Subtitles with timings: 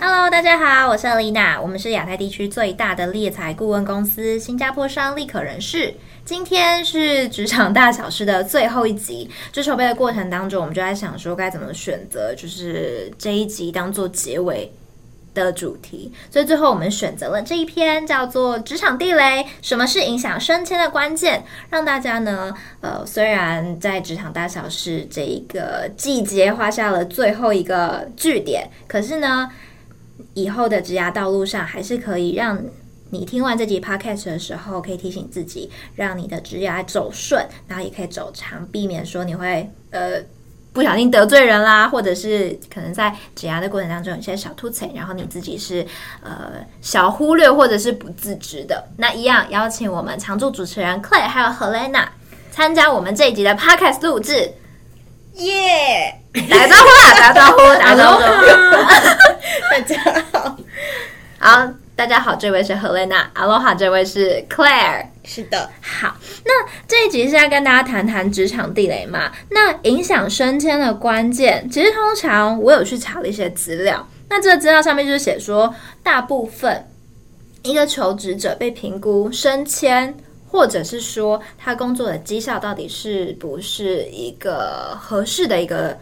[0.00, 5.94] Hello，大家好，我是 Alina，我们是亚太地区最大的猎才顾问公司——新加坡商立可人事。
[6.24, 14.72] 今天是职场大小事的最后一集，就筹备的过程当中，我们就在想说该怎么选择，就是这一集当做结尾
[15.44, 16.12] 的主题。
[16.30, 29.50] 所以最后我们选择了这一篇，叫做《职场地雷：什么是影响升迁的关键》，让大家呢，呃，虽然在职场大小事这一个季节画下了最后一个句点，可是呢，
[30.34, 32.62] 以后的职涯道路上还是可以让。
[33.10, 40.20] 你听完这集 podcast 的时候，可以提醒自己，让你的职业走顺，然后也可以走长，避免说你会呃
[40.72, 45.84] 不小心得罪人啦，或者是可能在解压的过程当中有些小凸槌，然后你自己是
[46.22, 48.88] 呃小忽略或者是不自知的。
[48.96, 52.04] 那一样邀请我们常驻主持人 Claire 还有 Helena
[52.50, 54.52] 参加我们这一集的 podcast 录制，
[55.34, 56.48] 耶、yeah!！
[56.48, 58.20] 打个招呼啦，打个招呼，打个招呼，
[59.70, 60.56] 大家好，
[61.38, 61.87] 好。
[61.98, 65.04] 大家好，这位是 Helena，Aloha，这位是 Claire。
[65.24, 69.32] 是的，好，那这一集是要跟大家谈谈职场地雷嘛？
[69.50, 76.86] 那影响升迁的关键，其实通常我有去查了一些资料，那这个资料上面就是写说，大部分
[77.64, 80.16] 一个求职者被评估升迁，
[80.48, 85.98] 或者是说他工作的绩效到底是不是一个合适的一个。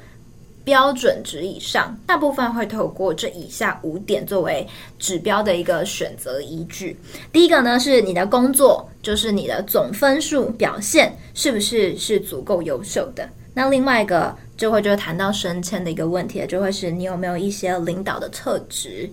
[0.67, 4.67] 标准值以上，大部分会透过这以下五点作为
[4.99, 6.99] 指标的一个选择依据。
[7.33, 13.29] 第一个呢，是你的工作，就是你的总分数表现是不是是足够优秀的。
[13.55, 19.09] 那另外一个就会就谈到升迁的一个问题了，就会是你有没有一些领导的特质。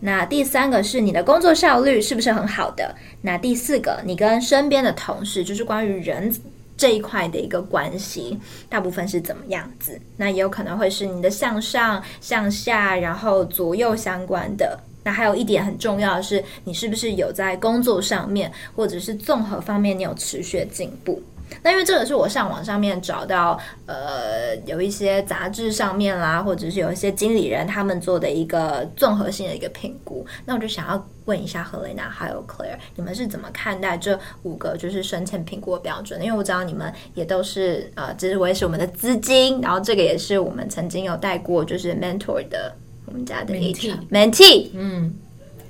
[0.00, 2.94] 那第三个是你的工作效率是不是很好的。
[3.22, 6.30] 那第四个，你跟身边的同事，就是关于人。
[6.76, 10.00] 这一块的一个关系，大部分是怎么样子？
[10.16, 14.78] 那也有可能会是你的向上、向下，然后左右相关的。
[15.02, 21.22] 那还有一点很重要的是，你是不是有在工作上面，或者是综合方面，你有持续进步？
[21.62, 30.26] 那因为这个是我上网上面找到，呃，有一些杂志上面啦，或者是有一些经理人他们做的一个综合性的一个评估。
[30.44, 36.22] 那我就想要问一下 Helena 还有 Claire，你们是怎么看待这五个就是升迁评估的标准？
[36.22, 42.74] 因为我知道你们也都是呃，这是我也是我们的资金，然后这个也是我们曾经有带过就是 mentor 的
[43.06, 45.14] 我们家的 HR mentee，嗯，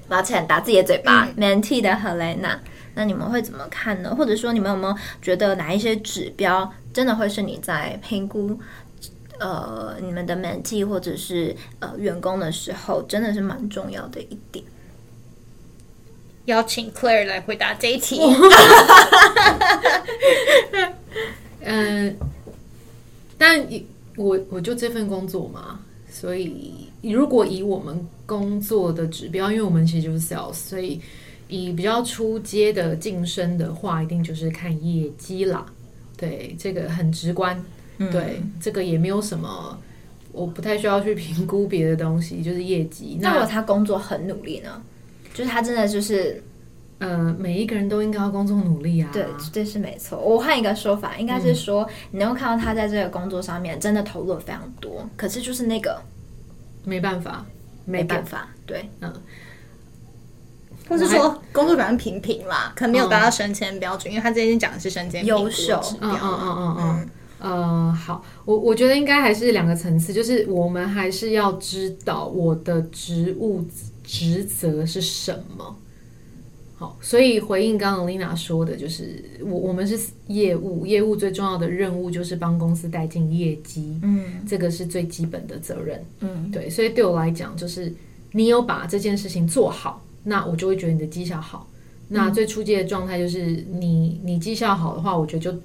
[0.09, 2.59] 抱歉打自己的嘴巴、嗯、 mentee 的 Helena。
[2.97, 4.15] 那你们会怎么看呢？
[4.15, 8.57] 或者说，你们有没有觉得哪一些指标真的会是你在评估
[9.41, 14.65] 呃你们的 mentee 或者是呃员工的时候，真的是蛮重要的一点？
[16.45, 18.21] 邀请 Claire 来回答这一题。
[21.63, 22.17] 嗯，
[23.37, 23.67] 但
[24.17, 31.01] 我我就这份工作嘛，所以如果以我们工作的指标，因为我们其实就是 sales，所以。
[31.49, 35.65] 以比较初阶的晋升的话，一定就是看业绩啦。
[36.17, 37.63] 对，这个很直观。
[37.99, 39.79] 嗯、对，这个也没有什么，
[40.33, 43.19] 我不太需要去评估别的东西， 就是业绩。
[43.21, 44.83] 那如果他工作很努力呢？
[45.33, 46.43] 就是他真的就是，
[46.99, 49.11] 呃，每一个人都应该要工作努力啊。
[49.13, 50.19] 对，这是没错。
[50.19, 56.01] 我换一个说法，应该是说，嗯、你能够看到他在这个工作上面真的投入了非常多，可是就是那个
[56.85, 57.45] 没办法，
[57.85, 58.49] 没办法。
[58.65, 59.13] 对，嗯。
[60.89, 66.11] 或是说工作表现平平啦，可能没有达到升迁标准，嗯，因为他之前讲的是升迁优秀指标。
[66.11, 67.09] 嗯嗯嗯嗯嗯。
[67.41, 73.63] 呃，好，我我觉得应该还是两个层次，就是我们还是要知道我的职务
[74.03, 75.77] 职责是什么。
[76.77, 87.93] 好，所以回应刚刚 Lina 说的，就是我我们是业务，业务最重要的任务就是帮公司带进业绩，嗯，这个是最基本的责任，嗯，对，所以对我来讲，就是
[88.33, 90.03] 你有把这件事情做好。
[90.25, 91.69] 那我就会觉得你的绩效好。
[92.09, 95.59] 那最初阶的状态就是你你绩效好的话，我觉得就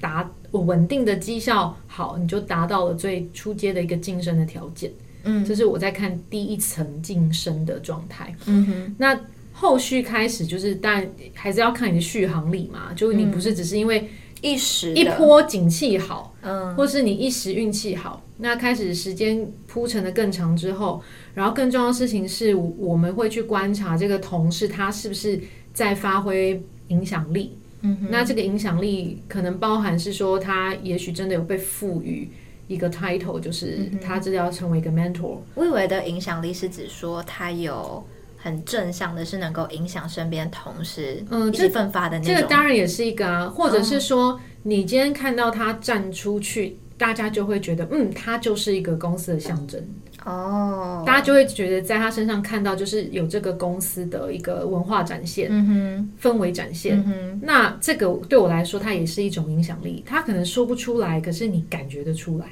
[0.00, 4.90] 达我稳定的绩效好，你就达到了最初阶的一个晋升的条件。
[5.24, 8.34] 嗯，这是我在看第一层晋升的状态。
[8.46, 9.18] 嗯哼，那
[9.52, 12.92] 后续开始就是，但还是要看你的续航力嘛。
[12.94, 14.08] 就你不是只是因为
[14.40, 18.22] 一时一波景气好，嗯，或是你一时运气好。
[18.38, 21.00] 那开始时间铺陈的更长之后，
[21.34, 25.40] 然后更重要的事情是，我们会去观察这个同事他是不是
[25.72, 27.58] 在发挥影响力。
[27.82, 32.30] 嗯，那这个影响力可能包含是说，他也许真的有被赋予
[32.66, 35.38] 一个 title，就是他真的要成为一个 mentor。
[35.54, 38.02] 我以为的影响力是指说他有
[38.38, 42.34] 很正向的，是能够影响身边同事，嗯，一起奋发的那种。
[42.34, 49.82] 这个当然也是一个啊，或者是说，你今天看到他站出去，大家就会觉得，嗯，他就是一个公司的象征。
[50.24, 56.98] 哦，大家就会觉得在他身上看到就是有这个公司的一个文化展现，嗯哼，氛围展现。
[56.98, 60.02] 嗯哼，那这个对我来说，它也是一种影响力。
[60.06, 62.46] 他可能说不出来，可是你感觉得出来，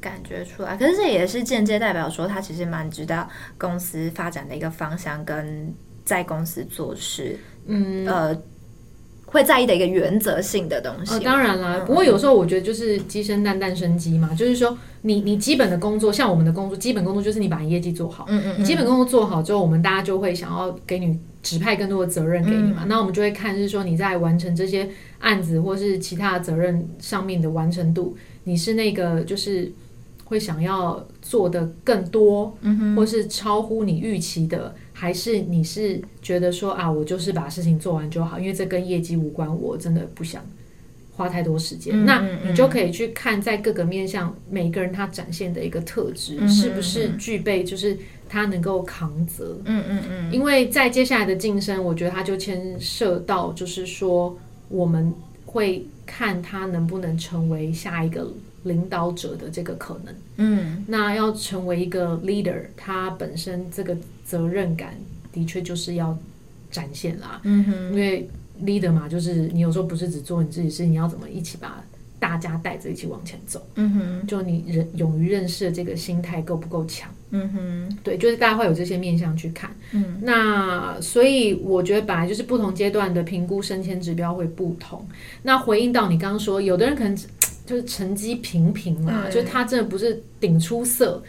[0.00, 0.76] 感觉出来。
[0.76, 3.28] 可是这也是间接代表说，他其实蛮知道
[3.58, 5.72] 公司发展的一个方向跟
[6.04, 8.42] 在公司做事，嗯呃。
[9.30, 11.14] 会在意的一个原则性的东西。
[11.14, 18.24] 呃，当然啦，不过有时候我觉得就是鸡生蛋，蛋生鸡嘛，就是说你你基本的工作，像我们的工作，基本工作就是你把你业绩做好。
[18.28, 18.54] 嗯嗯。
[18.58, 22.84] 你基本工作做好之后，我们大家就会想要给你指派更多的责任给你嘛。
[22.88, 24.88] 那我们就会看，是说你在完成这些
[25.18, 29.70] 案子或是其他的责任上面的完成度，你是那个就是
[30.24, 34.74] 会想要做的更多，嗯哼，或是超乎你预期的。
[35.00, 40.44] 还是你是觉得说啊，我就是把事情做完就好，因为这跟业绩无关，我真的不想
[41.14, 41.94] 花太多时间。
[41.94, 47.96] 嗯嗯嗯，那你就可以去看在各个面向，每个人他展现的一个特质，是不是具备，就是
[48.28, 49.60] 他能够扛责。
[49.66, 50.32] 嗯嗯嗯。
[50.32, 54.36] 因为在接下来的晋升，我觉得他就牵涉到，就是说
[54.68, 55.14] 我们
[55.46, 58.28] 会看他能不能成为下一个
[58.68, 60.14] 领导者的这个可能。
[60.36, 60.84] 嗯。
[60.86, 63.96] 那要成为一个 leader，他本身这个。
[64.28, 64.94] 责任感
[65.32, 66.14] 的确就是要
[66.70, 68.28] 展现啦，嗯哼，因为
[68.62, 71.82] leader 嘛，就是你有时候不是只做你自己事，你要怎么一起把
[72.20, 85.08] 大家带着一起往前走，嗯哼，就你人勇于认识的这个心态够不够强，嗯哼，对，就是大家会有这些面向去看，嗯，那所以我觉得本来就是不同阶段的评估升迁指标会不同，
[85.42, 87.16] 那回应到你刚刚说，有的人可能
[87.68, 91.22] 就是成绩平平嘛，嗯，就是他真的不是顶出色。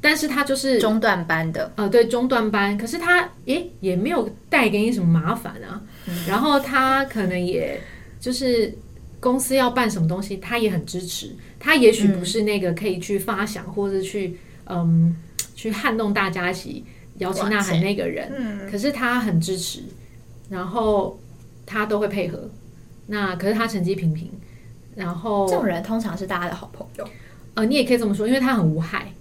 [0.00, 2.78] 但是他就是中段班的，呃，对，中段班。
[2.78, 5.82] 可是他，诶，也没有带给你什么麻烦啊。
[6.06, 7.78] 嗯、然后他可能也
[8.20, 8.72] 就是
[9.18, 11.34] 公司要办什么东西，他也很支持。
[11.58, 15.14] 他也许不是那个可以去发想、嗯、或者去嗯
[15.56, 16.84] 去撼动大家一起
[17.18, 18.32] 摇旗呐喊那个人。
[18.38, 19.80] 嗯、可是他很支持，
[20.48, 21.18] 然后
[21.66, 22.48] 他都会配合。
[23.06, 24.30] 那可是他成绩平平，
[24.94, 27.08] 然后这种人通常是大家的好朋友。
[27.54, 29.12] 呃，你也可以这么说，因为他很无害。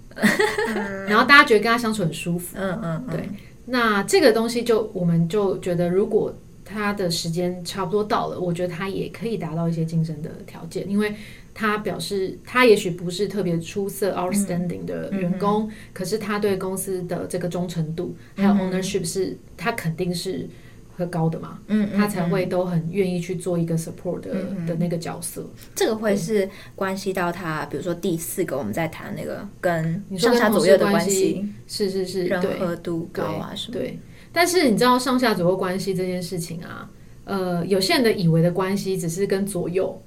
[1.08, 3.30] 然后大家觉得跟他相处很舒服，嗯嗯，对。
[3.66, 6.36] 那这个东西就我们就觉得，如果
[6.66, 11.16] 他的时间差不多到了，我觉得他也可以达到一些晋升的条件，因为
[11.54, 20.48] 他表示他也许不是特别出色 outstanding 的员工，可是他对公司的这个忠诚度还有 ownership 是，他肯定是。
[20.96, 25.44] 会高的嘛，嗯，他才会都很愿意去做一个 support 的、嗯、的那个角色。
[25.74, 33.78] 这个会是关系到他，比如说第四个我们在谈那个跟上下左右的关系，是是是，人和度高啊什么。
[33.78, 33.98] 对，
[34.32, 36.90] 但是你知道上下左右关系这件事情啊，
[37.26, 40.00] 呃，有些人的以为的关系只是跟左右，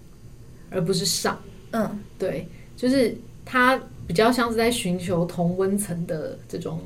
[0.70, 1.38] 而不是上。
[1.72, 2.46] 嗯，对，
[2.76, 6.80] 就是他比较像是在寻求同温层的这种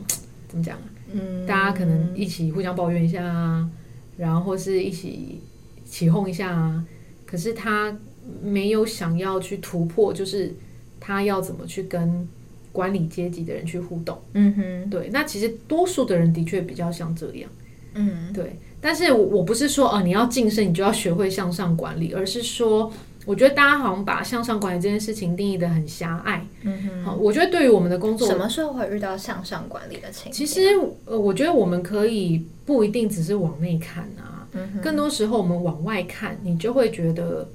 [0.49, 0.79] 怎么讲？
[1.12, 3.69] 嗯，大家可能一起互相抱怨一下啊。
[4.17, 5.41] 然后或是一起
[5.85, 6.85] 起哄一下啊，
[7.27, 7.97] 可是他
[8.43, 10.55] 没有想要去突破，就是
[10.99, 12.29] 他要怎么去跟
[12.73, 14.21] 管理阶级的人去互动。
[14.35, 17.51] 嗯哼，对，那其实多数的人的确比较像这样。
[17.95, 18.57] 嗯，对。
[18.81, 22.93] 但是我不是说哦，你要晋升你就要学会向上管理，而是说。
[23.31, 26.45] 我觉得大家好像把向上管理这件事情定义的很狭隘。
[26.62, 30.33] 嗯哼，好，我觉得对于我们的工作，什么时候会遇到向上管理的情况？
[30.33, 30.61] 其实，
[31.04, 37.49] 呃，我觉得我们可以不一定只是往内看啊，嗯哼，更多时候我们往外看，你就会觉得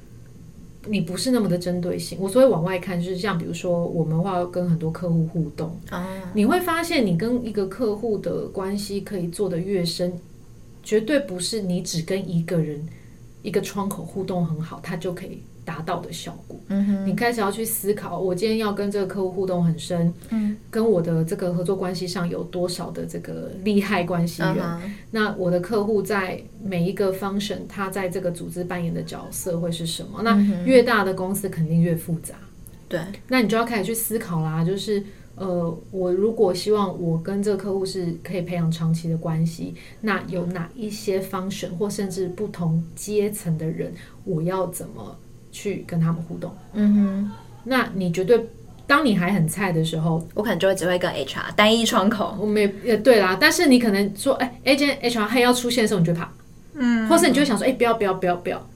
[0.87, 2.17] 你不是那么的针对性。
[2.21, 10.13] 我所谓往外看，就是像比如说，我们话要跟很多客户互动，啊，你会发现你跟一个客户的关系可以做得越深，
[10.81, 12.87] 绝对不是你只跟一个人
[13.41, 15.41] 一个窗口互动很好，他就可以。
[15.65, 24.57] 达到的效果，嗯哼，你开始要去思考，我今天要跟这个客户互动很深，嗯，跟我的这个合作关系上有多少的这个利害关系人？
[24.59, 30.19] 嗯、那我的客户在每一个 function，他在这个组织扮演的角色会是什么？
[30.19, 32.35] 嗯、那越大的公司肯定越复杂，
[32.87, 35.03] 对，那你就要开始去思考啦，就是
[35.35, 43.91] 呃，我如果希望我跟这个客户是可以培养长期的关系，那有哪一些 function 或甚至不同阶层的人，
[44.23, 45.17] 我要怎么？
[45.55, 47.31] 去跟他们互动，嗯哼，
[47.63, 48.37] 那你绝对，
[48.85, 56.29] 当你还很菜的时候，我可能就会只会跟 HR 单一窗口，我没也对啦，但是你可能说，哎，A 间 HR 还要出现的时候，你就怕，
[56.73, 58.69] 嗯，或是你就会想说，哎，不要不要不要不要，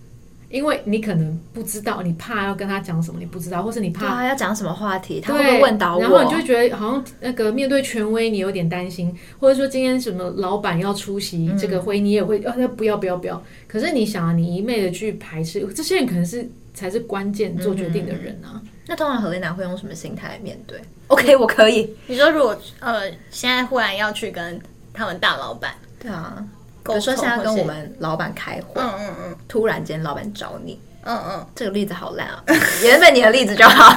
[0.50, 13.44] 因为你可能不知道，你怕要跟他讲什么，你不知道，或是你怕、啊、要讲什么话题，他会问到我，然后你就觉得好像那个面对权威，你有点担心，或者说今天什么老板要出席这个会，你也会啊，不要不要不要。
[13.68, 18.56] 可是你想啊，你一昧的去排斥，这些人可能是才是关键做决定的人啊。
[18.56, 21.96] 嗯、那通常 Helena 会用什么心态来面对？OK，我可以。
[22.08, 24.60] 你说如果呃，现在忽然要去跟
[24.94, 26.46] 他们大老板，对啊。
[26.82, 32.44] 比如说现在跟我们老板开会，嗯嗯嗯，突然间老板找你，嗯嗯，这个例子好烂啊，
[32.82, 33.96] 原本你的例子就好。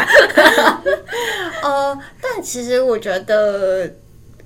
[1.62, 3.90] 呃，但其实我觉得，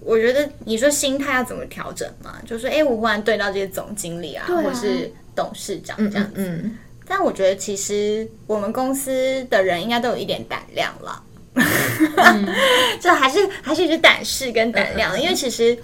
[0.01, 2.37] 我觉得你说心态要怎么调整嘛？
[2.47, 11.23] 就是说，哎，我忽然对到这些总经理啊，啊或是董事长这样子，嗯，嗯，但我觉得其实我们公司的人应该都有一点胆量了，
[11.55, 12.47] 嗯、
[13.01, 15.77] 就还是还是一直胆识跟胆量，因为其实。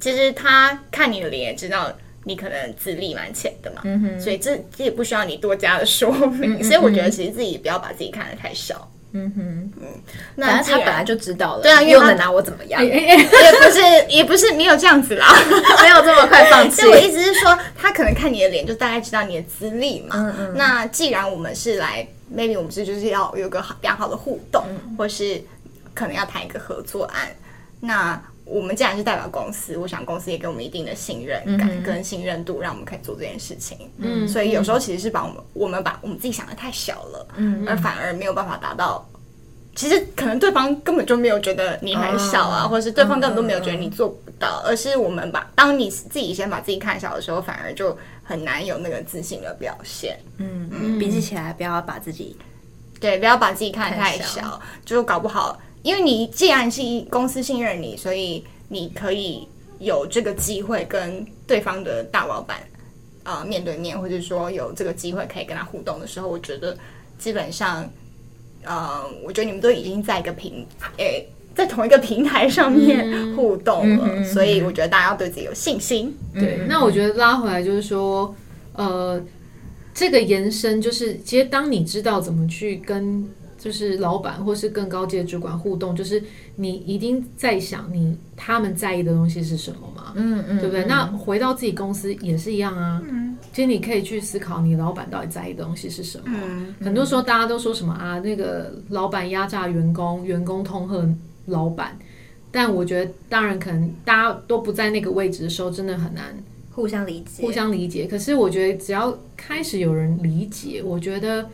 [0.00, 1.92] 其实他看你的脸也知道
[2.22, 3.82] 你可能资历蛮浅的嘛，
[4.16, 6.62] 所以这这也不需要你多加的说明。
[6.62, 8.88] 所以我觉得其实自己不要把自己看得太小。
[9.12, 9.88] 嗯哼，嗯，
[10.36, 12.80] 那他本来就知道了，对啊，又能拿我怎么样？
[12.84, 15.26] 也不是也不是没有这样子啦，
[15.82, 16.86] 没有这么快放弃。
[16.86, 20.16] 我意思是说，他可能看你的脸就大概知道你的资历嘛。
[20.16, 20.54] 嗯嗯。
[20.56, 25.42] 那既然我们是来，maybe 我们是就是要有个良好的互动，嗯、或是
[25.94, 27.28] 可能要谈一个合作案，
[27.80, 28.20] 那。
[28.48, 33.76] 我们既然是代表公司，我想公司也给我们一定的信任感跟信任度，让我们可以做这件事情。
[33.98, 39.06] 嗯，所以有时候其实是把我们我们把我们自己想的太小了，嗯，而反而没有办法达到。
[39.76, 50.18] 其实可能对方根本就没有觉得你很小啊，或者是对方根本都没有觉得你做不到，而是我们把当你自己先把自己看小的时候，反而就很难有那个自信的表现。
[50.38, 52.36] 嗯嗯，比起起来，不要把自己
[52.98, 55.56] 对，不要把自己看太小，就搞不好。
[55.82, 59.46] 因为你既然是公司信任你，所以你可以
[59.78, 62.58] 有这个机会跟对方的大老板
[63.22, 66.76] 啊、呃、面对面，或者说有这个机会可以跟他互动的时候，我觉得
[67.18, 67.88] 基本上，
[68.64, 70.66] 呃，我觉得你们都已经在一个平
[70.96, 76.14] 诶，在同一个平台上面互动了，嗯、所以我觉得大家要对自己有信心。
[76.34, 78.34] 对，那我觉得拉回来就是说，
[78.74, 79.22] 呃，
[79.94, 83.28] 这个延伸就是，其实当你知道怎么去跟。
[83.58, 86.22] 就是老板或是更高阶主管互动，就是
[86.54, 90.12] 你一定在想你他们在意的东西是什么嘛？
[90.14, 90.84] 嗯嗯，对不对？
[90.84, 93.02] 嗯、那回到自己公司也是一样啊。
[93.08, 96.24] 嗯，其实你可以去思考你老板到底在意的东西是什么。
[96.26, 101.98] 嗯，很多时候大家都说什么啊，那个老板压榨员工，员工痛恨老板。
[102.50, 106.34] 但我觉得，当然可能大家都不在那个位置的时候，真的很难
[106.70, 108.06] 互相理解，互相理解。
[108.06, 111.44] 可是我觉得，只要开始有人理解，我觉得。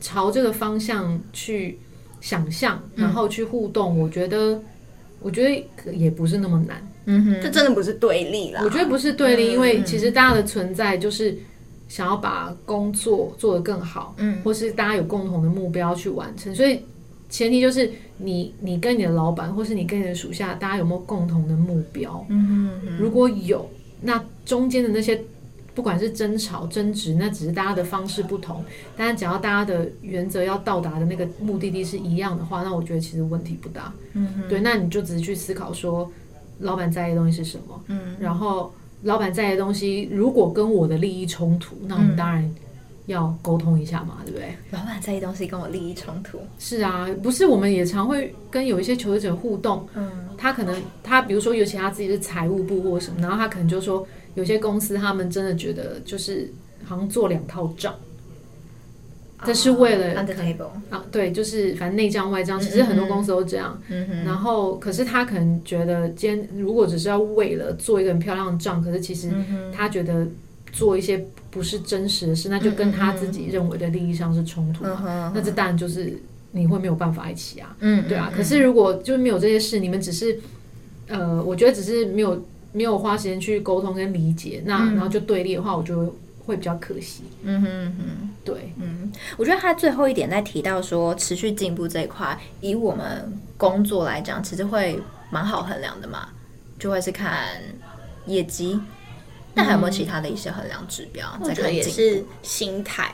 [0.00, 1.78] 朝这个方向去
[2.20, 4.60] 想象，然后去互动，嗯、我觉得，
[5.20, 6.86] 我觉得也不是那么难。
[7.06, 8.60] 嗯哼，这真的不是对立啦。
[8.62, 11.36] 我觉得不是对立，嗯、因为其实大家的存在就是
[11.88, 16.54] 想要把工作做得更好，嗯，或是大家有共同的目标去完成。
[16.54, 16.80] 所以
[17.30, 22.24] 前提就是你，你跟你的老板，或是你跟你的属下，大家有没有共同的目标？
[22.28, 23.68] 嗯哼，如果有，
[24.02, 25.20] 那中间的那些。
[25.78, 28.64] 不管是争吵、争执，那只是大家的方式不同。
[28.96, 33.92] 但是只要大家的原则要到达的那个目的地是一样的话，那我觉得其实问题不大。
[34.14, 36.10] 嗯哼，对，那你就只是去思考说，
[36.58, 37.80] 老板在意的东西是什么？
[37.86, 42.52] 嗯，然后老板在意的东西如果跟我的利益冲突，那我们当然
[43.06, 44.56] 要沟通一下嘛，对不对？
[44.72, 49.86] 老板在意东西跟我利益冲突，是啊，不是我们也常会跟有一些求职者互动。
[49.94, 54.04] 嗯，他可能他比如说，尤其他自己是财务部或什么，然后他可能就说。
[54.38, 56.48] 有些公司他们真的觉得就是
[56.84, 57.92] 好像做两套账，
[59.44, 60.14] 这是为了
[60.90, 63.76] 啊，对，就是反正内账外账，其实很多公司都这样。
[64.24, 69.28] 然后，可是他可能觉得，今天如果只是要为了做一个很漂亮的账，可是其实
[69.72, 70.24] 他觉得
[70.72, 75.32] 做一些不是真实的事，那就跟他自己认为的利益上是冲突嘛。
[75.34, 76.16] 那这当然就是
[76.52, 77.76] 你会没有办法一起啊。
[77.80, 78.32] 嗯，对啊。
[78.32, 80.38] 可是如果就是没有这些事，你们只是
[81.08, 82.40] 呃，我觉得只是没有。
[82.72, 87.22] 没有花时间去沟通跟理解，那然后就对立的话，我就会比较可惜。
[87.42, 96.28] 嗯哼嗯哼，对，嗯，我觉得他最后一点在提到说持续进步这一块，以我们工作来讲，其实会蛮好衡量的嘛，
[96.78, 97.48] 就会是看
[98.26, 98.78] 业绩。
[99.54, 101.26] 那还有没有其他的一些衡量指标？
[101.42, 103.12] 在看也是心态。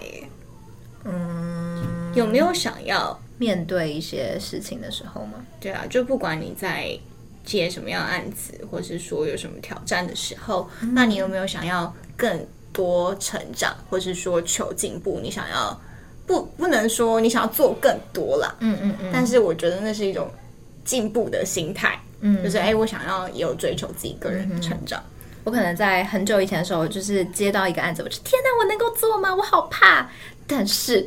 [1.05, 5.35] 嗯，有没有想要面对一些事情的时候吗？
[5.61, 6.99] 对啊，就不管你在。
[7.45, 15.21] 接什么样的案子，或是说有什么挑战的时候，嗯、那你有没有想要更多成长，或是说求进步？
[15.23, 15.81] 你想要
[16.27, 19.11] 不不能说你想要做更多啦，嗯嗯嗯。
[19.13, 20.31] 但是我觉得那是一种
[20.85, 25.01] 进步的心态，嗯，就是哎、欸，我想要也有追求自己个人的成长。
[25.01, 25.11] 嗯
[25.45, 29.35] 我可能在很久以前的时候，就是接到一个案子，我就天哪，我能够做吗？
[29.35, 30.09] 我好怕。
[30.47, 31.07] 但是，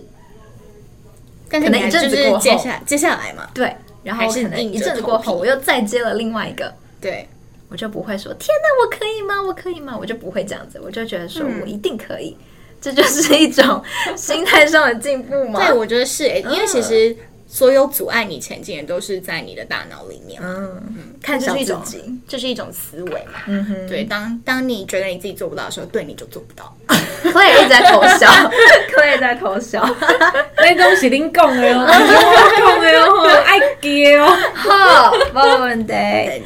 [1.50, 3.76] 但是可能一阵子过后，接下接下来嘛，对，
[4.08, 7.28] 然后可能一阵子过后，我又再接了另外一个，对，
[7.68, 9.44] 我就不会说天哪，我可以吗？
[9.44, 9.98] 我可以吗？
[10.00, 12.46] 我就不会这样子，我就觉得说我一定可以，嗯、
[12.80, 13.84] 这就是一种
[14.16, 15.60] 心态上的进步嘛。
[15.60, 17.16] 对，我觉得是、欸，因为其实。
[17.48, 20.42] 所有阻碍你前进的都是在你的大脑里面。
[20.44, 20.84] 嗯，
[21.22, 21.82] 看这是一种，
[22.28, 23.40] 这是一种思维嘛。
[23.48, 24.04] 嗯哼，对。
[24.04, 26.76] 当当你觉得你自己做不到的时候，对，你就做不到。
[26.88, 28.30] 可以一直在偷笑，
[28.92, 29.84] 可以在偷笑。
[30.58, 31.88] 那东西您讲的哦，
[32.58, 34.28] 讲的哦，爱记哦。
[34.54, 35.94] 好，没问题。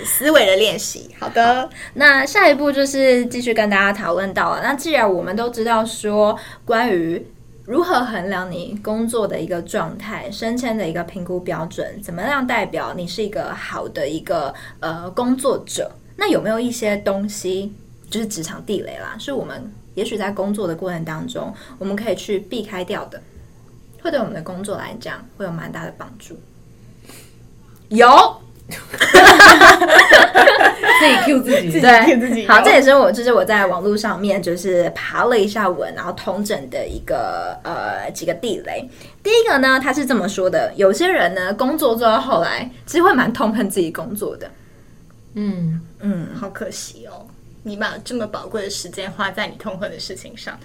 [0.06, 1.10] 思维的练习。
[1.20, 4.62] 好的，那下一步就是继续跟大家讨论到了。
[4.64, 7.26] 那既然我们都知道说关于。
[7.72, 10.30] 如何衡量你工作的一个状态？
[10.30, 15.90] 升迁的一个评估标准，怎么样代表你是一个好的一个呃工作者？
[16.18, 17.74] 那有没有一些东西，
[18.10, 23.24] 就是职场地雷啦，是我们也许在工作的过程当中，我们可以去避开掉的，
[24.02, 26.36] 会对我们的工作来讲会有蛮大的帮助？
[27.88, 28.06] 有。
[31.02, 32.48] 自己 Q 自己，对，自己。
[32.48, 38.88] 好，这也是我，就是我在网络上面就是爬了一下文，然后通整的一个呃几个地雷。
[39.24, 44.50] 第一个呢，他是这么说的：有些人呢，工作做到后来，其实会蛮痛恨自己工作的。
[45.34, 47.26] 嗯嗯，好可惜哦，
[47.64, 50.56] 你把这么宝贵的时间花在你痛恨的事情上，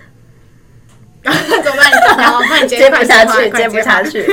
[1.23, 2.19] 怎么办？
[2.19, 4.27] 然后快接不下去，接不下去。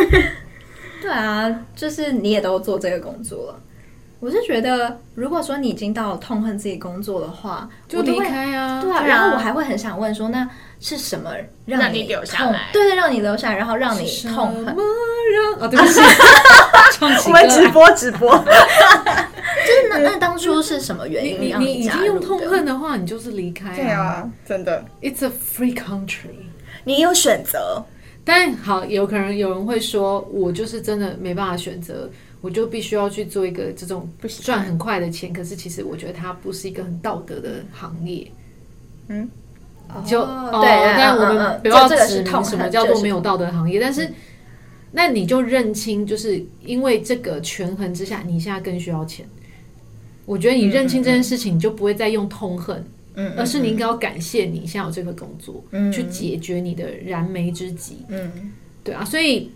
[1.04, 3.60] 对啊，就是你也都做这个工作了。
[4.22, 8.82] 我是觉得，如果说你已经到了痛恨自己工作的话，就离开啊。
[8.82, 11.32] 对啊，然后我还会很想问说，那是什么
[11.66, 12.70] 让你留下来？
[12.72, 14.66] 对对，让你留下来，然后让你痛恨。
[14.66, 14.82] 什么
[15.34, 15.60] 让？
[15.60, 16.00] 哦， 对不起，
[17.28, 18.32] 我们直播直播。
[19.66, 23.76] 就是那那当初是什么原因让你你已经用痛恨的话，你就是离开。
[23.76, 24.86] 对啊，真的。
[25.02, 26.48] It's a free country，
[26.86, 27.84] 你有选择。
[28.24, 32.10] 但好，有可能有人会说，我就是真的没办法选择。
[32.42, 34.06] 我就必须要去做一个这种
[34.42, 38.30] 赚很快的钱，可是其实我觉得它不是一个很道德的行业。
[39.08, 39.30] 嗯，
[40.06, 44.12] 就哦，对，但我们不要指明什么叫做没有道德行业，但是
[44.92, 49.26] 那你就认清，就是因为这个权衡之下，你现在更需要钱。
[50.26, 58.52] 我觉得你认清这件事情，你就不会再用痛恨，嗯，而是你应该要感谢你现在有这个工作，嗯，去解决你的燃眉之急，嗯，
[58.84, 59.52] 对啊，所以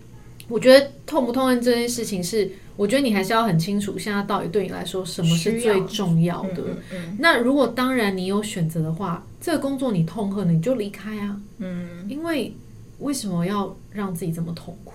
[0.48, 2.50] 我觉得痛不痛恨这件事情是。
[2.78, 6.58] 我觉得你还是要很清楚，现在到底对你来说什么是最重要的。
[6.58, 11.40] 嗯嗯、那如果当然你有选择的话，这个工作你痛恨，你就离开啊。
[11.58, 12.54] 嗯，因为
[13.00, 14.92] 为什么要让自己这么痛苦？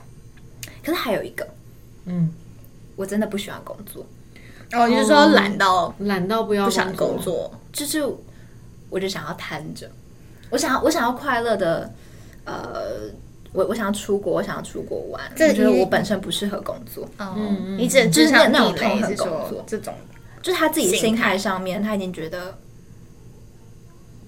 [0.82, 1.46] 可是还有一个，
[2.06, 2.32] 嗯，
[2.96, 4.06] 我真的不喜欢工作。
[4.72, 7.52] 哦，你是说懒到懒到不要不想工作？
[7.74, 8.02] 就是
[8.94, 9.90] 我就想要瘫着，
[10.50, 11.92] 我想要我想要快乐的，
[12.46, 13.12] 呃。
[13.56, 15.22] 我我想要出国，我想要出国玩。
[15.36, 17.08] 这我觉得我本身不适合工作。
[17.20, 19.94] 嗯，你只就是那种痛恨工作，这种
[20.42, 22.58] 就是他自己心态上面，他已经觉得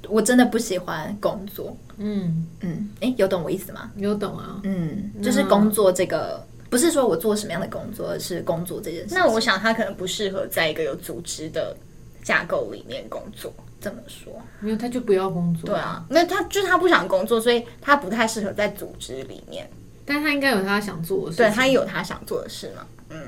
[0.08, 1.76] 我真的不喜欢工作。
[1.98, 3.92] 嗯嗯，哎，有懂我意思吗？
[3.96, 4.62] 有懂啊。
[4.62, 9.16] 嗯，就是工作这个，不是说我做什么样的工作，而是工作这件事。
[9.16, 11.76] 那我想他可能不适合在一个有组织的
[12.24, 13.52] 架构里面工作。
[13.86, 15.70] 这么说，没有他就不要工作。
[15.70, 19.70] 对啊，那他就是他不想工作，所以他不太适合在组织里面。
[20.04, 22.84] 但他应该有他想做的事，对，他有他想做的事嘛。
[23.12, 23.22] 嗯，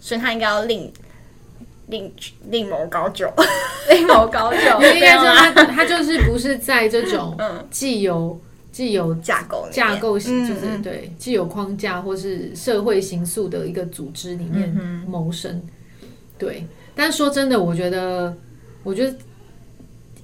[0.00, 0.92] 所以他应该要另
[1.86, 2.12] 另
[2.48, 3.32] 另谋高就，
[3.88, 4.58] 另谋高就。
[4.94, 7.38] 应该说他他就是不是在这种
[7.70, 8.40] 既有
[8.72, 14.68] 既有架构架构型，就是对既有框架或是社会形塑的一个组织里面
[15.06, 15.62] 谋生。
[16.36, 18.36] 对，但说真的，我觉得，
[18.82, 19.16] 我觉得。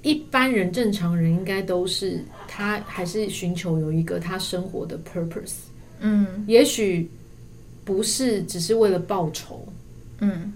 [0.03, 5.55] 一般人、正常人应该都是他还是寻求有一个他生活的 purpose，
[5.99, 7.09] 嗯，也许
[7.83, 9.67] 不是只是为了报酬，
[10.19, 10.53] 嗯，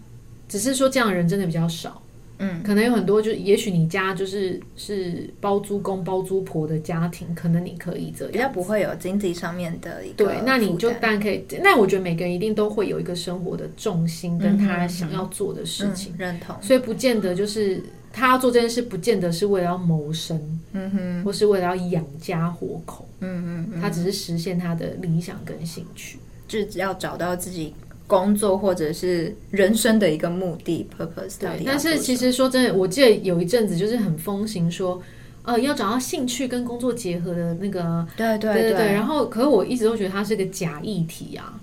[0.47, 2.01] 只是说这样的人真的比较少，
[2.37, 11.43] 嗯，可能有很多就也许你家就是是包租公包租婆的家庭，可能你可以这样，比较不会有经济上面的一个对，那你就当然可以。
[11.61, 17.81] 那我觉得每个人一定都会有一个生活的重心跟他想要做的事情，认同，所以不见得就是。
[18.13, 20.37] 他要做这件事，不见得是为了要谋生，
[20.73, 27.73] 嗯哼，或是为了要养家活口，嗯嗯，他只是实现他的理想跟兴趣，就只要找到自己
[28.07, 31.39] 工作或者是人生的一个目的 purpose。
[31.39, 35.01] 对，但是其实说真的，我记得有一阵子就是很风行说，
[35.43, 38.93] 呃，要找到兴趣跟工作结合的那个，对对对对。
[38.93, 41.59] 然后，可是我一直都觉得它是个假议题啊，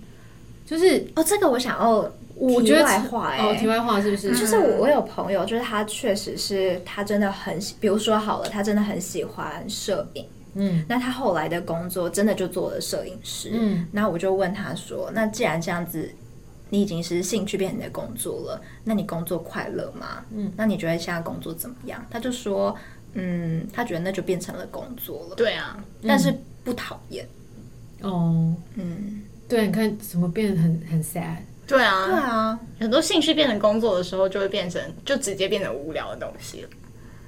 [0.65, 2.11] 就是哦，这个我想要。
[2.39, 4.31] 我觉得题外话哎、欸，哦，题外话是不是？
[4.37, 10.25] 就是我我有朋友，就是他确实是他真的很喜，比如说好了，他真的很喜欢摄影，
[10.55, 13.51] 嗯，那他后来的工作真的就做了摄影师。
[13.53, 16.09] 嗯，那我就问他说：“那既然这样子，
[16.71, 20.25] 你已经是兴趣变成你的工作了，那你工作快乐吗？
[20.33, 22.73] 嗯，那你觉得现在工作怎么样？”他就说
[23.15, 27.27] ：“嗯，他觉得那就变成了工作了。”对啊，但是不讨厌。
[28.03, 31.39] 哦，嗯，对，你看怎么变得很很 sad。
[31.69, 36.69] 对啊，对啊，很多兴趣变成工作的时候，就会变成就直接变成无聊的东西了。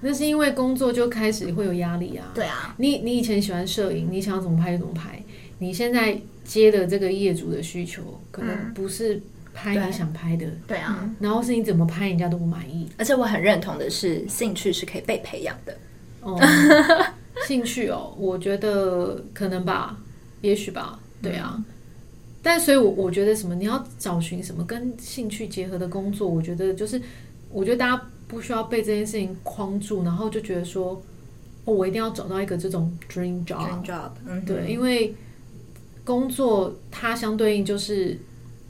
[0.00, 2.26] 那是因为工作就开始会有压力啊。
[2.34, 5.22] 对啊，你你以前喜欢摄影，你想要怎么拍就怎么拍。
[5.58, 9.20] 你现在接的这个业主的需求，可能不是
[9.52, 10.46] 拍你想拍的。
[10.66, 12.88] 对啊，然后是你怎么拍人家都不满意。
[12.96, 15.76] 而且我很认同的是，兴趣是可以被培养的。
[16.22, 16.40] 哦，
[17.46, 19.98] 兴趣哦，我觉得可能吧，
[20.40, 20.98] 也许吧。
[21.20, 21.54] 对啊。
[21.58, 21.64] 嗯
[22.42, 27.00] 但所以，我我觉得什么，你要找寻什么跟兴趣结合的工作，我觉得就是，
[27.50, 31.02] 我觉得大家不需要被这件事情框住，然后就觉得说，
[31.64, 33.68] 哦，我一定要找到一个这种 dream job。
[33.68, 35.14] dream job，嗯，对，因为
[36.04, 38.18] 工作它相对应就是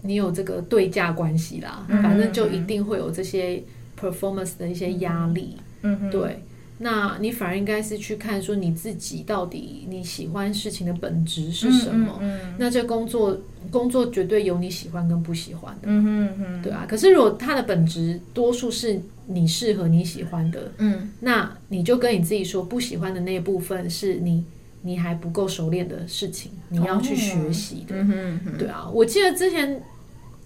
[0.03, 3.63] 你有这个对价关系啦，嗯，反正就一定会有这些
[4.01, 6.43] performance 的一些压力，嗯，对。
[6.83, 12.19] 那你反而应该是去看说你自己到底你喜欢事情的本质是什么？
[12.23, 13.39] 嗯嗯嗯、那这工作
[13.71, 16.87] 工作绝对有你喜欢跟不喜欢的，嗯嗯嗯、对啊。
[16.89, 24.43] 可是如果它的本质多数是你适合你喜欢的，嗯，那你就跟你自己说，不喜欢的那一部分是你
[24.81, 28.89] 你还不够熟练的事情，你要去学习的，哦嗯嗯、对啊。
[28.91, 29.83] 我记得之前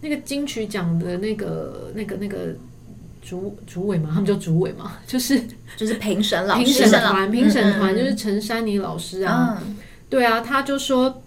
[0.00, 2.56] 那个金曲奖的那个那个那个。
[3.24, 5.40] 主主委嘛，他们叫主委嘛， 就是
[5.76, 9.76] 就是评审老师，评审团，评审团就是陈珊妮老师啊，嗯、
[10.10, 11.22] 对啊，他就说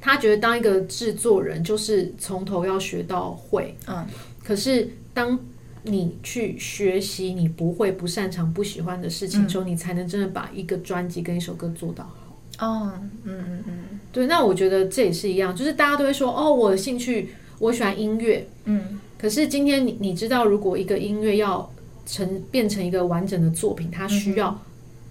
[0.00, 4.06] 他觉得当一个制作人就是从头要学到会，嗯，
[4.44, 5.38] 可是当
[5.84, 12.66] 你去学习你不会、不擅长、不喜欢的事情之后，嗯、你才能真的把一个专辑跟一首歌做到好。
[12.66, 12.92] 哦，
[13.24, 19.00] 嗯嗯嗯，对，那我觉得这也是一样，就是大家都会说，哦，我的兴趣，我喜欢音乐，嗯。
[19.18, 21.68] 可是今天你你知道，如果一个音乐要
[22.06, 24.56] 成变成一个完整的作品，它需要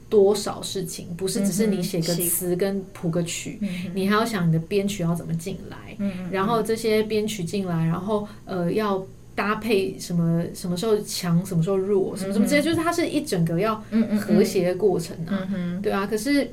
[0.10, 1.08] 多少事情？
[1.18, 3.60] 不是只是你写个词跟谱个曲，
[3.94, 5.98] 你还要想你的编曲要怎么进来，
[6.32, 13.76] 然后这些编曲进来，然后呃要搭配什么什么时候强，什么时候弱，什么什么这些，就是它是一整个要
[14.22, 15.46] 和谐的过程啊，
[15.84, 16.08] 对啊。
[16.08, 16.50] 可是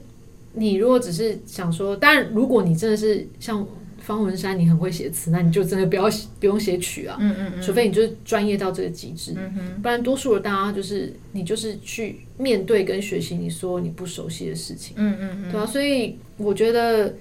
[0.55, 3.64] 你如果只是想说，当然如果你真的是像。
[4.05, 6.05] 方文山，你很会写词，那你就真的不要
[6.38, 17.14] 不用写曲啊，嗯嗯嗯，除非你就是专业到这个极致，嗯哼，不然多数的大家就是你就是去面对跟学习你说你不熟悉的事情，嗯嗯嗯，对啊，所以我觉得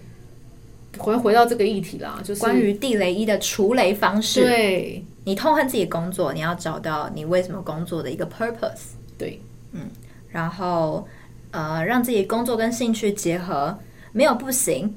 [0.98, 4.42] 回回到这个议题啦，就是关于地雷一的除雷方式。
[4.42, 8.92] 对，你痛恨自己的工作，你要找到你为什么工作的一个 purpose。
[9.18, 9.40] 对，
[9.72, 9.82] 嗯，
[10.30, 11.08] 然后
[11.52, 13.78] 呃，让自己工作跟兴趣结合，
[14.12, 14.94] 没有不行。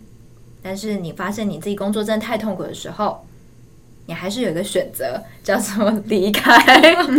[0.69, 3.25] 但是你发现你自己工作真的太痛苦的时候，
[4.07, 6.59] 你还是有一个选择，叫做离开。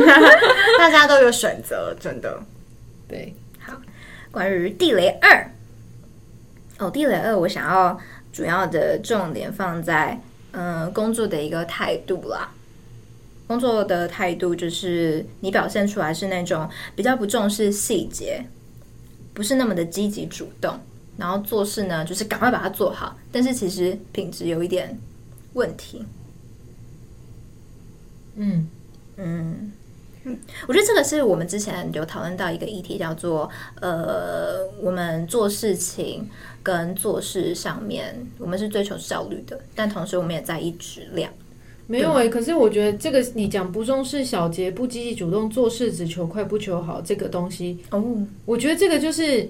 [0.77, 2.43] 大家都有选择，真的。
[3.07, 3.73] 对，好。
[4.31, 5.49] 关于地雷二，
[6.77, 7.97] 哦，地雷二，我想要
[8.33, 10.19] 主要的重点放在
[10.51, 12.51] 嗯、呃、工作的一个态度啦。
[13.47, 18.43] 工作的态度就是你表现出来是那种比较不重视细节，
[19.33, 20.77] 不是那么的积极主动。
[21.17, 24.97] 然后做事呢，就是赶快把它做好，但是其实品质有一点
[25.53, 26.06] 问题。
[28.36, 28.67] 嗯
[29.15, 29.71] 嗯
[30.25, 33.49] 嗯，我觉得这个是我们之前有讨论到一个议题，叫做
[33.82, 36.30] 呃，我们做事情
[36.62, 41.32] 跟做事上面，我们是追求效率的，但同时我们也在意质量。
[41.88, 48.03] 没有诶、欸，可是我觉得这个你讲不重视小节，不积极主动，做事只求快不求好，这个东西哦，
[48.45, 49.49] 我觉得这个就是。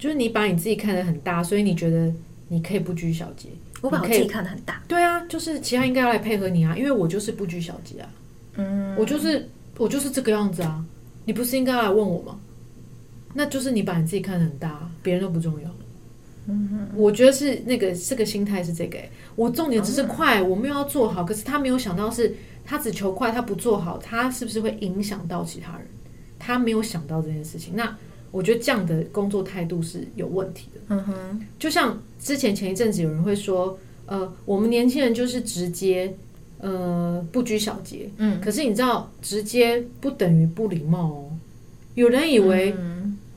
[0.00, 2.10] 就是你把你自己看得很大，所以你觉得
[2.48, 3.50] 你可以不拘小节。
[3.82, 4.82] 我把我自己看得很大。
[4.88, 8.08] 对啊，就是其他应该要来配合你啊，因为我就是不拘小节啊。
[8.54, 10.82] 嗯，我就是我就是这个样子啊。
[11.26, 12.40] 你不是应该来问我吗？
[13.34, 15.70] 那就是你把你自己看得很大，别人都不重要。
[16.46, 19.10] 嗯哼，我觉得是那个这个心态是这个、欸。
[19.36, 22.34] 我重点只是快，我没有要做好，可是他没有想到是
[22.64, 25.86] 他只求快，他不做好，他是不是会影响到其他人？
[26.38, 27.76] 他没有想到这件事情。
[27.76, 27.94] 那。
[28.30, 30.80] 我觉得这样的工作态度是有问题的。
[30.88, 36.14] 嗯哼，就像之前前一阵子有人会说，呃，我们年轻人就是直接，
[36.58, 38.10] 呃，不拘小节。
[38.18, 41.30] 嗯，可是你知道，直接不等于不礼貌哦。
[41.94, 42.74] 有人以为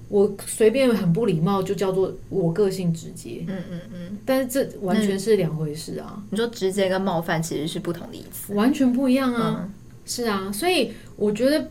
[0.10, 3.44] 我随便很不礼貌就叫做我个性直接。
[3.48, 6.24] 嗯嗯嗯，但是这完全是两回事啊。
[6.30, 9.62] 你说直接跟冒犯其实是不同的意思，完全不一样啊。
[9.64, 9.74] 嗯，
[10.06, 11.68] 是啊，所以我觉得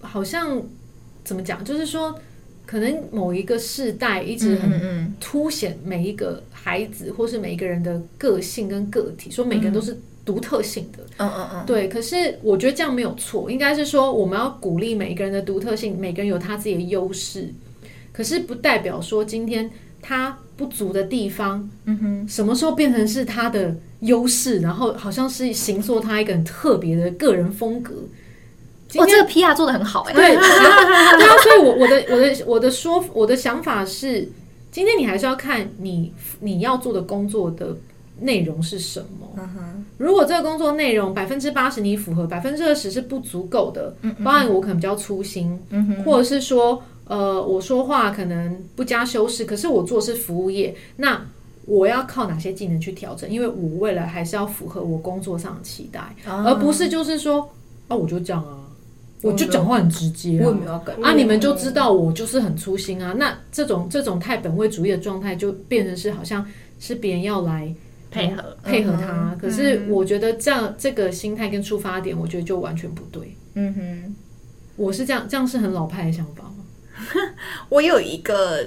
[0.00, 0.62] 好像
[1.24, 2.18] 怎么讲，就是说。
[2.68, 10.98] 可能某一个世代一直很凸显每一个孩子或是每一个人的个性跟个体，说每个人都是独特性的。
[11.16, 11.88] 嗯嗯嗯，对。
[11.88, 17.48] 可是我觉得这样没有错，应该是说我们要鼓励每一个人的独特性，每个人有他自己的优势。
[18.12, 19.70] 可是不代表说今天
[20.02, 27.94] 他不足的地方，嗯哼，什么时候变成是他的优势，然后好像是形塑他一个很特别的个人风格。
[28.96, 30.16] 哇，这个 PR 做的很好哎、欸！
[30.16, 34.26] 对， 对啊，所以我我的我的我的说我的想法是，
[34.72, 37.76] 今天你还是要看你你要做的工作的
[38.20, 39.28] 内容是什么。
[39.36, 43.94] 嗯哼，如果这个工作内容百分之八十你符合，百分之二十是不足够的。
[44.02, 51.20] 嗯，当然我可能比较粗心，嗯哼，或者是说，呃，我说话可能不加修饰，可是我做的是服务业，那
[51.66, 53.28] 我要靠哪些技能去调整？
[53.30, 57.50] 因为我未来还是要符合我工作上的期待，嗯、而不是就是说，
[57.88, 58.64] 啊，我就这样啊。
[59.22, 63.14] 我就讲话很直接啊，我没有改啊，你们就知道我就是很粗心啊。
[63.18, 66.46] 那这种这种太本位主义的状态，就变成是好像
[66.78, 67.74] 是别人要来
[68.10, 69.36] 配合配合他。
[69.40, 73.36] 可是我觉得这样这个心态跟出发点，我觉得就完全不对。
[73.54, 74.14] 嗯哼，
[74.76, 76.54] 我是这样，这样是很老派的想法吗？
[77.68, 78.64] 我有一个，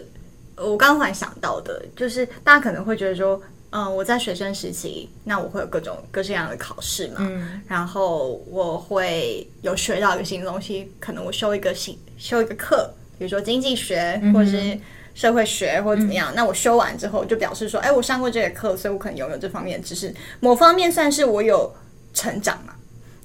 [0.57, 3.41] 我刚刚突然想到的，就是大家可能会觉得说。
[3.73, 14.77] 嗯，我在学生时期，那我会有各种各式各样的考试嘛，嗯，然后我会有学到一个新的东西，可能我修一个新修一个课，比如说经济学或者是
[15.15, 21.73] 社会学或者怎么样，嗯，那我修完之后就表示说，哎，我上过这个课，所以我可能拥有这方面的知识，某方面算是我有
[22.13, 22.75] 成长嘛。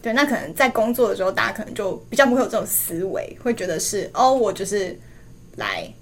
[0.01, 4.97] 对，那可能在工作的时候，大家可能就比较不会有这种思维，会觉得是哦，我就是
[5.57, 5.93] 来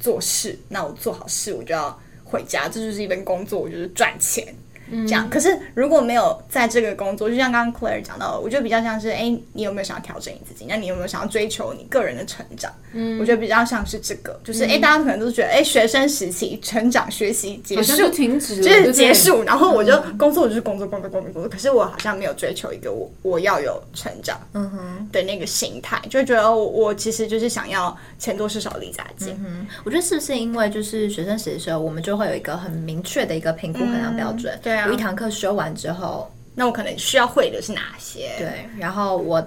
[0.00, 1.96] 做事，那我做好事，我就要。
[2.28, 4.54] 回家，这就是一份工作，我就是赚钱，
[4.90, 5.28] 这样。
[5.30, 10.66] 可是如果没有在这个工作，就像刚刚 Claire 讲到的，我觉得比较像是，哎，你有没有想要调整你自己？
[10.68, 12.72] 那你有没有想要追求你个人的成长？
[12.92, 21.48] 嗯，我觉得比较像是这个，就是哎，大家可能都觉得，哎，学生时期成长学习结束就停止，就是结束，然后我就工作我就是工作，工作，工作，工作。
[21.48, 29.38] 可是我好像没有追求一个我我要有成长，嗯哼的那个心态，就觉得我我其实就是想要钱多事少离家近。
[29.44, 34.58] 嗯，我觉得是不是因为就是学生时的时候，我们就会有一个很明确的一个评估衡量标准？
[34.62, 38.34] 对啊，我一堂课修完之后，那我可能需要会的是哪些？
[38.38, 39.46] 对，然后我。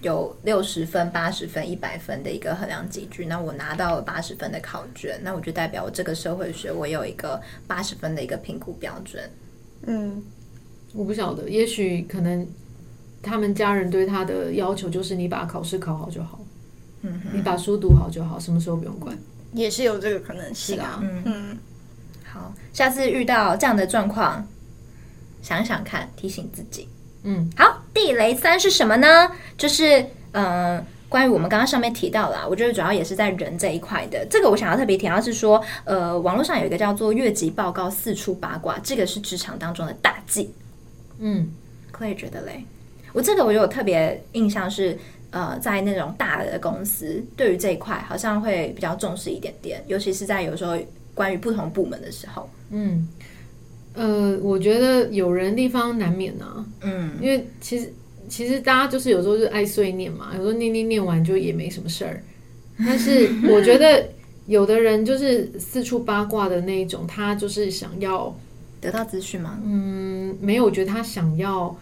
[0.00, 9.28] 有六十分、八十分、一百分的一个衡量级距，那我拿到了八十分的考卷，那我就代表我这个社会学我有一个八十分的一个评估标准。
[9.86, 10.22] 嗯，
[10.94, 12.46] 我不晓得，也许可能
[13.20, 16.38] 他们家人对他的要求就是你把考试考好就好，
[17.02, 19.18] 嗯哼，你把书读好就好，什么时候不用管，
[19.52, 21.00] 也是有这个可能性啊。
[21.02, 21.58] 嗯嗯，
[22.24, 24.46] 好，下次遇到这样的状况，
[25.42, 26.88] 想想看，提醒自己。
[27.24, 29.30] 嗯，好，地雷三是什么呢？
[29.56, 30.00] 就是
[30.32, 34.24] 嗯、呃，关于我们刚刚上面提到啦，我觉得主要也是在人这一块的。
[34.30, 40.54] 这个我想要特别提到是说，呃，网络上有一个叫做越级报告、四处八卦，这个是职场当中的大忌。
[41.18, 41.50] 嗯，
[41.90, 42.64] 可以觉得嘞，
[43.12, 44.96] 我这个我有特别印象是，
[45.30, 50.78] 呃，在那种大的公司，对于这一块好像会比较重视一点点，尤其是在有时候
[51.14, 53.08] 关于不同部门的时候，嗯。
[53.94, 57.92] 呃，我觉得有人的地方难免啊，嗯，因为其实
[58.28, 62.22] 其实大家就是有时候就爱碎念嘛，有时候念念念完就也没什么事儿。
[62.78, 64.08] 但是我觉得
[64.46, 68.32] 有的人就是四处八卦的那一种，他就是想要
[68.80, 69.58] 得到资讯吗？
[69.64, 71.76] 嗯，没有，我觉得他想要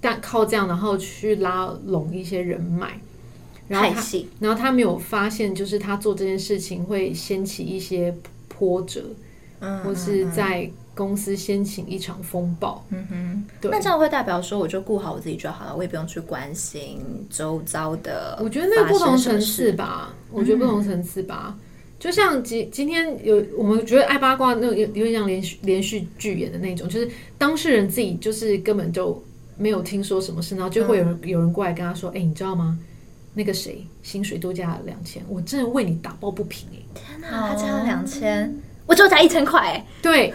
[0.00, 2.98] 但靠这样然后去拉拢一些人脉，
[3.68, 4.02] 然后他
[4.40, 8.14] 然后他没有发现，就是他做这件事情会掀起一些
[8.48, 9.04] 波折，
[9.60, 10.70] 嗯，或是在。
[10.94, 17.00] 公司掀起一场风暴，嗯哼，对，那这样会代表说，我就顾好我自己就好了，我也不用去关心
[17.30, 18.38] 周遭的。
[18.42, 21.56] 我觉得那不同层次吧，我觉得不同层次吧。
[21.56, 21.60] 嗯、
[21.98, 29.22] 就像今今天有我们觉得爱八卦，那种有有点像连续连续剧演的那种，就是当事人自己就是根本就
[29.56, 32.78] 没有听说什么事，然后就会有人、嗯、有人过来跟他说：“哎、欸，你知道吗？
[33.34, 36.84] 那个谁薪水多加了两千，我真的为你打抱不平哎、欸！
[36.92, 38.54] 天哪，他加了两千。”
[38.92, 40.34] 我就加一千块，哎，对，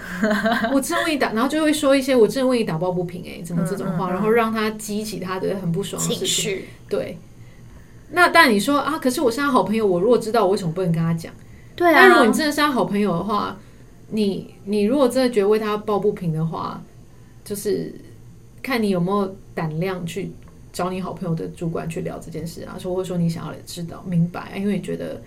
[0.74, 6.68] 我真为你打，然后就会说一些我真为你打抱不平，哎，怎么这种话，然后让他激起他的很不爽的情绪。
[6.90, 7.20] 对，
[8.14, 11.32] 那但你说啊，可是我是他好朋友，我如果知道，我为什么不能跟他讲？
[11.76, 13.56] 对啊，但如果你真的是他好朋友的话，
[14.10, 16.82] 你你如果真的觉得为他抱不平的话，
[17.46, 17.94] 就是
[18.64, 20.32] 看你有没有胆量去
[20.74, 25.22] 找你好朋友的主管去聊这件事啊，说或者说你想要知道明白，因为你觉得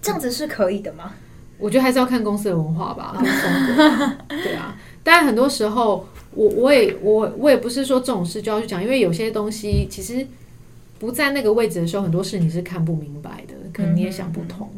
[0.00, 1.12] 这样子是可以的吗？
[1.60, 4.36] 我觉得还是要看公司的文化吧，跟风格。
[4.42, 10.26] 对啊，但很多时候，我我也我我也不是说这种事就要去讲，因为有些东西其实
[10.98, 14.68] 不在那个位置的时候，很多事你是看不明白的，可能你也想不通。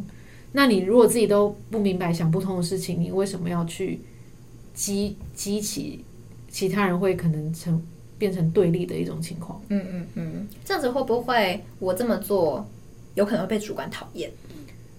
[0.52, 4.00] 那你如果自己都不明白、想不通的事情，你为什么要去
[4.74, 6.04] 激激起
[6.50, 7.82] 其他人会可能成
[8.18, 9.60] 变成对立的一种情况？
[9.68, 12.68] 嗯嗯嗯，这样子会不会我这么做
[13.14, 14.30] 有可能会被主管讨厌？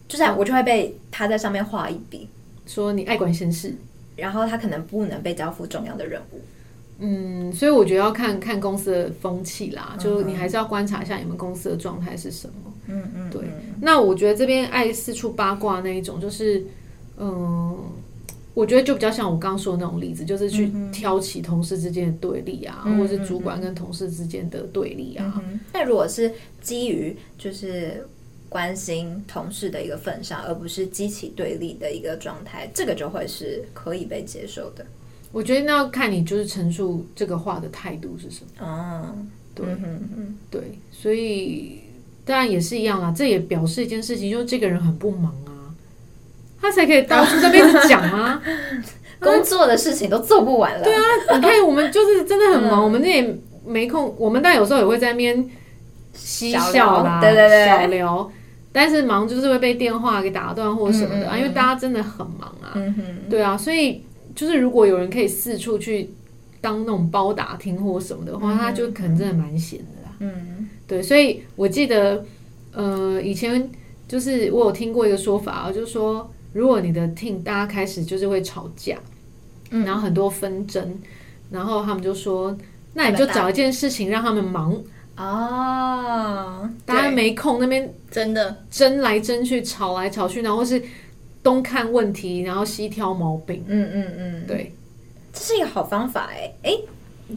[0.08, 2.28] 就是我就会被他在上面画一笔，
[2.66, 3.76] 说你爱管闲事，
[4.16, 6.42] 然后他可能不能被交付重要的任务。
[7.00, 12.54] 嗯，所以我觉得要看看公司的风气啦，就你还是要观察一下你们公司的状态是什么。
[12.88, 13.42] 嗯嗯，对。
[13.82, 16.64] 那我觉得这边爱四处八卦那一种，就是
[17.18, 17.76] 嗯，
[18.54, 25.42] 我觉得就比较像我刚刚说的那种例子，就是去挑起同事之间的对立啊，或者是主管跟同事之间的对立啊。
[25.74, 28.08] 那如果是基于就是
[28.54, 34.86] 关心同事的一个份上，而不是激起对立的一个状态，这个就会是可以被接受的。
[35.32, 38.64] 我觉得那要看你就是陈述这个话的态度是什么。
[38.64, 39.16] 哦，
[39.56, 41.82] 对，嗯对，所以
[42.24, 43.12] 当然也是一样啦。
[43.18, 45.74] 这也表示一件事情，就是这个人很不忙啊，
[46.62, 48.40] 他才可以到处在那边讲啊，
[49.20, 50.84] 工作的事情都做不完了。
[50.84, 51.02] 对啊，
[51.36, 53.36] 你看我们就是真的很忙，我们那也
[53.66, 54.14] 没空。
[54.20, 55.50] 我们但有时候也会在那边
[56.14, 58.32] 嬉笑啦，对对对，小聊。
[58.74, 62.74] 但是忙就是会被电话给打断或什么的啊，因为大家真的很忙啊。
[62.76, 62.96] 嗯，
[63.30, 64.02] 对啊，所以。
[64.36, 66.10] 就是如果有人可以四处去
[66.60, 70.16] 当那种包打听或什么的话，他就可能真的蛮闲的啦。
[70.22, 72.26] 嗯，对，所以我记得，
[72.72, 73.70] 呃，以前
[74.08, 78.98] 就是我有听过一个说法啊，就是说，如果你的 team 大家开始就是会吵架，
[79.70, 80.98] 嗯，然后很多纷争，
[81.52, 82.58] 然后他们就说，
[82.96, 84.76] 那你就找一件事情让他们忙
[85.18, 90.82] 哦，大家没空那边真的争来争去，吵来吵去，然后是。
[91.44, 93.62] 东看问题，然后西挑毛病。
[93.68, 94.74] 嗯嗯嗯，对，
[95.34, 96.78] 这是一个好方法哎哎，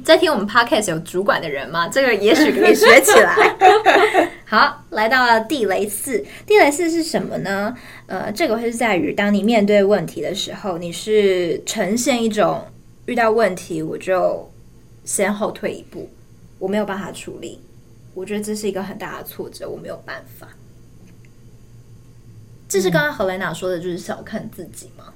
[0.04, 1.88] 在听我们 podcast 有主管的人吗？
[1.88, 3.56] 这个也许可以学起来。
[4.46, 7.76] 好，来到了地雷四，地雷四是什么呢？
[8.06, 12.64] 呃，这个会是在于当你面对问题的时候，你是呈现一种
[13.06, 14.48] 遇到问题我就
[15.04, 16.08] 先后退一步，
[16.60, 17.58] 我没有办法处理。
[18.16, 20.48] 我觉得这是一个很大的挫折，我没有办法。
[22.66, 25.12] 这是刚刚何雷娜说的，就是小看自己吗？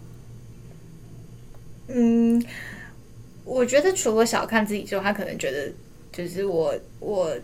[1.88, 2.44] 嗯，
[3.42, 5.72] 我觉得除了小看自己之后，他可能觉得
[6.12, 7.34] 就是我我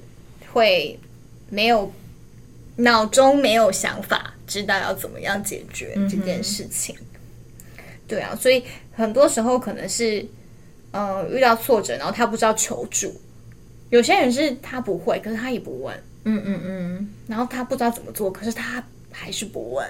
[0.53, 1.01] 会
[1.49, 1.91] 没有
[2.77, 6.95] 脑中没有想法，知道要怎么样解决这件事情。
[7.01, 10.23] 嗯、对啊，所以很多时候可能是
[10.91, 13.19] 呃遇到挫折，然后他不知道求助。
[13.91, 15.97] 有些人是他不会，可是他也不问。
[16.25, 18.83] 嗯嗯嗯，然后他不知道怎么做，可是他。
[19.19, 19.89] 还是不问。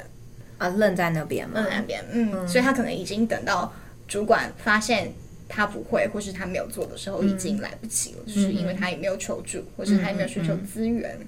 [0.57, 3.75] 啊，愣在那边嘛，愣在那边，嗯，嗯，所以他可能已经等到
[4.07, 5.13] 主管发现
[5.49, 11.19] 他不会或是他没有做的时候，已经来不及了，嗯、就是因为他也没有求助，嗯、或是他也没有寻求资源，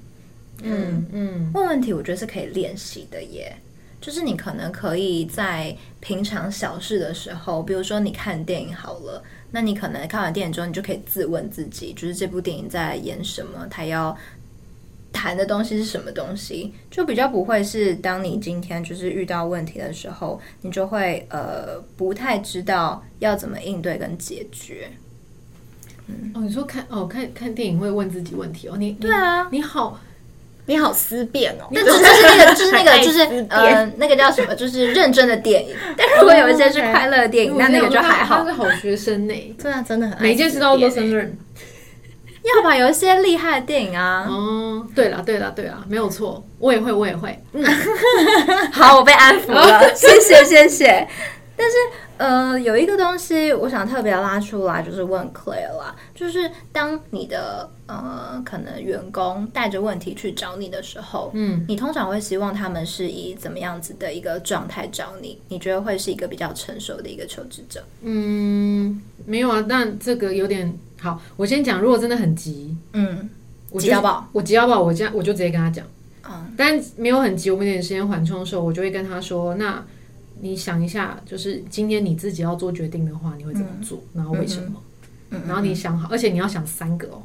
[0.63, 1.05] 嗯。
[1.11, 3.53] 嗯，问问题我觉得是可以练习的耶，
[4.01, 14.17] 就是你可能可以在平常小事的时候，比如说你看电影好了，那你可能看完电影之后，你就可以自问自己，就是这部电影在演什么，他要。
[15.11, 24.91] 谈的东西是什么东西，就比较不会是当你今天就是遇到问题的时候，你就会呃不太知道要怎么应对跟解决。
[26.07, 29.99] 嗯，哦，你说看哦看看电影会问自己问题哦，你对啊，你好，
[30.69, 35.75] 你好思辨哦，但就是那个 就是那个就是呃那个叫什么，就是认真的电影。
[35.97, 38.41] 但如果有一些是快乐的电影，那那个就还好。
[38.41, 41.37] 他是好学生呢，对啊，真的很每件事都都胜任。
[42.45, 44.27] 要吧，有一些厉害的电影啊。
[44.29, 47.43] 哦，对了，对了，对了，没有错，我也会，我也会。
[47.55, 47.65] 嗯，
[48.71, 51.09] 好，我被安抚了，谢谢，谢谢。
[51.57, 51.77] 但是，
[52.19, 65.41] 呃，有一个东西我想特别拉出来，就是问 Claire 啦，就是当你的呃可能员工带着问题去找你的时候，嗯，你通常会希望他们是以怎么样子的一个状态找你？
[65.49, 67.83] 你觉得会是一个比较成熟的一个求职者？
[68.03, 70.77] 嗯，没有啊，但这个有点。
[71.01, 71.81] 好，我先讲。
[71.81, 73.31] 如果真的很急，嗯，
[73.71, 75.87] 我急要报，我急要报，我这样我就直接跟他讲。
[76.29, 79.81] 嗯，但没有很急，我们有点时间缓冲的时候，我就会跟他说：“那
[80.41, 84.03] 你想一下，就是今天你自己要做决定的话，你会怎么做？
[84.15, 84.83] 然后为什么？
[85.31, 87.23] 嗯，然后你想好，而且你要想三个哦，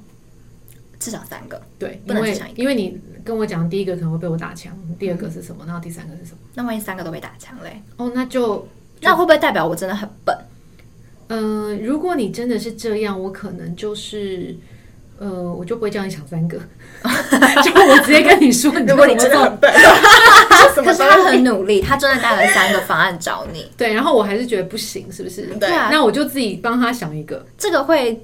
[1.00, 1.62] 至少三个。
[1.80, 5.64] 对，因为因为你跟我讲第一个可能会被我打枪，第二个是什么？
[5.66, 6.38] 然后第三个是什么？
[6.56, 7.82] 那万一三个都被打枪嘞？
[7.98, 8.68] 哦，那就
[9.02, 10.38] 那会不会代表我真的很笨？
[11.28, 14.56] 嗯、呃，如果你真的是这样，我可能就是，
[15.18, 16.58] 呃，我就不会叫你想三个，
[17.64, 19.72] 就我直接跟你说，如果你真的很笨，
[20.82, 25.42] 可是他很努力，他真的带了三个方案找你， 对，然后我还是觉得不行，是不是？
[25.60, 28.20] 对啊，那我就自己帮他想一个，这个会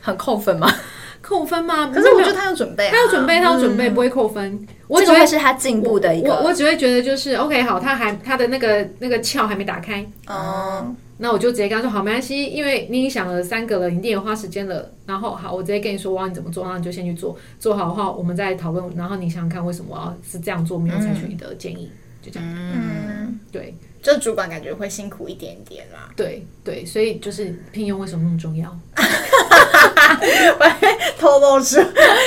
[0.00, 0.72] 很扣分吗？
[1.20, 1.90] 扣分吗？
[1.92, 4.52] 可是我觉得他有准备、啊，他有准备，他有准备，不会扣分。
[4.52, 6.30] 嗯、我只会是他进步的一个。
[6.30, 14.90] 我我只会觉得就是 OK，好，他还他的那个那个窍还没打开，哦、嗯，那我就直接跟他说好，没关系，因为你已经想了三个了，你一定也花时间了。
[15.06, 18.90] 然后好，我直接跟你说我要你怎么做，然后你就先去做，做好的话我们再讨论。
[18.96, 22.48] 然后你想想看为什么我要是这样做，没有采取你的建议，嗯、就这样。
[22.48, 23.74] 嗯，对。
[24.00, 28.70] 就主管感觉会辛苦一点点啦，对对，所以就是聘用为什么那么重要？
[31.18, 31.80] 透露出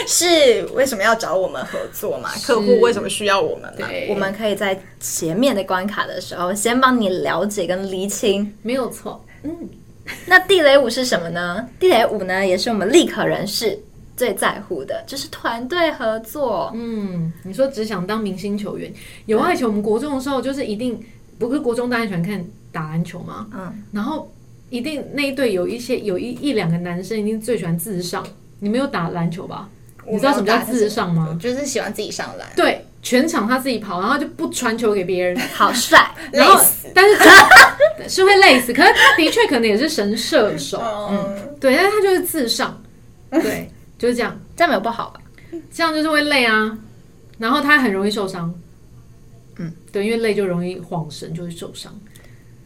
[0.07, 2.29] 是为什么要找我们合作嘛？
[2.45, 3.87] 客户为什么需要我们嘛？
[4.09, 9.23] 我们可以在前面的关卡的时候，先帮你了解跟厘清，没有错。
[9.43, 9.55] 嗯，
[10.25, 11.67] 那地雷五是什么呢？
[11.79, 13.79] 地雷五呢，也是我们立可人士
[14.15, 16.71] 最在乎的，就是团队合作。
[16.75, 18.93] 嗯，你说只想当明星球员，
[19.25, 21.01] 有啊，以前我们国中的时候就是一定。
[21.39, 23.47] 不是国中大家喜欢看打篮球吗？
[23.51, 24.31] 嗯，然后
[24.71, 28.25] 一定那一队有一些有一一两个男生一定最喜欢自上。
[28.57, 29.69] 你没有打篮球吧？
[30.07, 31.37] 你知道什么叫自上吗？
[31.39, 32.47] 就是喜欢自己上篮。
[32.55, 35.99] 对，全场他自己跑，然后就不传球给别人， 好帅，
[36.31, 36.87] 累死。
[36.93, 40.79] 但是是会累死，可是他的确可能也是神射手。
[41.11, 42.81] 嗯，对，但是他就是自上，
[43.29, 44.39] 对， 就是这样。
[44.55, 45.21] 这样没有不好吧？
[45.73, 46.77] 这样就是会累啊，
[47.39, 48.53] 然后他很容易受伤。
[49.57, 51.91] 嗯，对，因为累就容易晃神，就会受伤。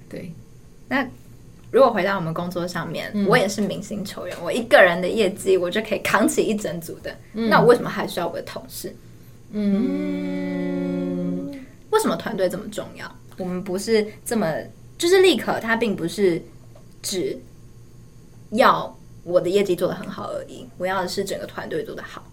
[0.10, 0.34] 对，
[0.90, 1.08] 那
[1.76, 7.14] 如果回到我们工作上面，嗯、我也是明星球员，我一个人的业绩我就可以扛起一整组的。
[7.34, 8.96] 嗯、那我为什么还需要我的同事？
[9.52, 9.66] 嗯，
[11.90, 13.14] 为什么团队这么重要？
[13.38, 14.50] 我们不是这么
[14.98, 16.42] 就是立可，他并不是
[17.02, 17.38] 只
[18.52, 22.24] 要我的业绩做得很好而已，我要的是整个团队做得好。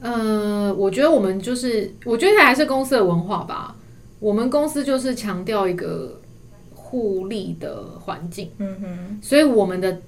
[0.00, 3.74] 呃，我觉得我们就是，我觉得还是公司的文化吧。
[4.20, 6.20] 我们公司就是强调一个
[6.88, 9.18] 互利的环境，嗯哼。
[9.22, 10.00] 所以我们的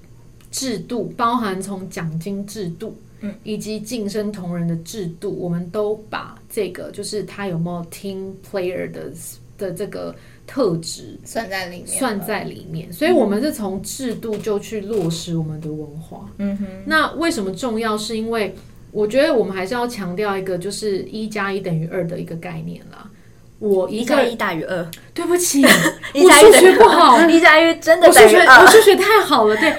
[0.49, 9.11] 制度，包含从奖金制度，嗯，以及晋升同仁的制度，我们都把这个就是他有没有 team player 的
[9.59, 10.15] 的这个
[10.47, 12.91] 特质算在里面，算在里面。
[12.91, 16.65] 所以我们是从制度就去落实我们的文化，嗯哼。
[16.85, 17.95] 那为什么重要？
[17.95, 18.55] 是因为
[18.91, 23.07] 我觉得我们还是要强调一个，就是一加一等于二的一个概念啦。
[23.61, 24.83] 我一加一大于二，
[25.13, 25.63] 对不起，
[26.15, 29.55] 我数学不好， 一加一真的我数学我数学太好了。
[29.55, 29.71] 对，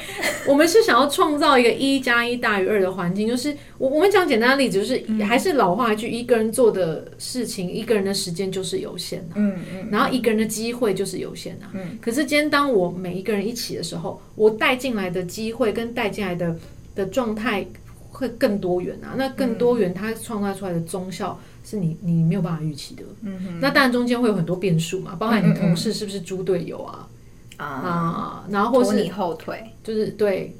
[0.46, 11.98] 我们是想要创造一个一加一大于二的环境，就是我我们讲简单的例子，就是还是老话一句，一个人做的事情，一个人的时间就是有限的，嗯嗯，然后一个人的机会就是有限的，嗯。
[12.00, 16.54] 可是今天当我每一个人一起的时候，我带进来的机会跟带进来的
[16.94, 17.66] 的状态。
[18.14, 23.02] 会更多元啊，那更多元，它创造出来的综效是你你没有办法预期的。
[23.22, 27.08] 嗯哼，那当然中间会有很多变数嘛，包含你同事是不是猪队友啊
[27.56, 30.56] 啊，啊，然后或是拖你后腿，就是对，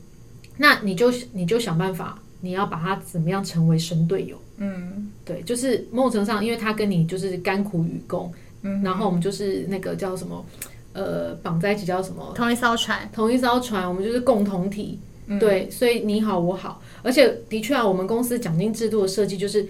[0.59, 4.37] 那你就你就想办法，你要把他怎么样成为神队友？
[4.59, 8.33] 嗯，对，就是某种程度上，因为他跟你就是甘苦与共，
[8.63, 10.45] 嗯，然后我们就是那个叫什么
[10.93, 12.33] 呃绑在一起叫什么？
[12.35, 14.99] 同一艘船，同一艘船，我们就是共同体。
[15.41, 19.67] 对，所以你好我好，而且的确啊，我们公司奖金制度的设计就是，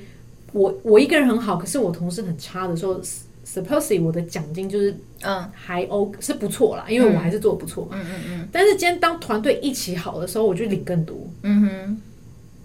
[0.53, 3.00] 我我一个人很好，可是我同事很差的时候
[3.46, 7.90] ，supposedly 我的奖金就是嗯还 OK 是不错啦，因为我还是做的不错嘛。
[7.94, 8.48] 嗯嗯嗯。
[8.53, 11.16] 但是今天当团队一起好的时候，我就领更多。
[11.42, 12.00] 嗯哼。